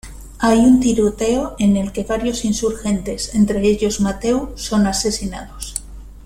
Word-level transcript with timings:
Hay 0.39 0.57
un 0.57 0.79
tiroteo 0.79 1.55
en 1.59 1.77
el 1.77 1.91
que 1.91 2.03
varios 2.03 2.43
insurgentes, 2.43 3.35
entre 3.35 3.61
ellos 3.67 3.99
Matheu, 3.99 4.49
son 4.55 4.87
asesinados. 4.87 5.75